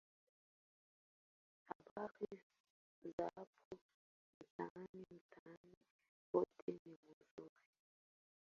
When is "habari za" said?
1.67-3.31